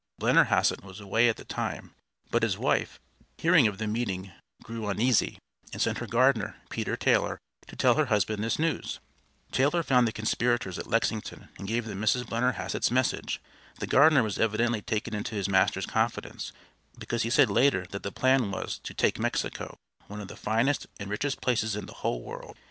[0.19, 1.93] Blennerhassett was away at the time,
[2.31, 2.99] but his wife,
[3.37, 4.31] hearing of the meeting,
[4.63, 5.37] grew uneasy,
[5.71, 8.99] and sent her gardener, Peter Taylor, to tell her husband this news.
[9.51, 12.25] Taylor found the conspirators at Lexington, and gave them Mrs.
[12.27, 13.39] Blennerhassett's message.
[13.77, 16.51] The gardener was evidently taken into his master's confidence,
[16.97, 19.77] because he said later that the plan was "to take Mexico,
[20.07, 22.57] one of the finest and richest places in the whole world."